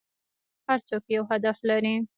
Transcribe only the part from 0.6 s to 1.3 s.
هر څوک یو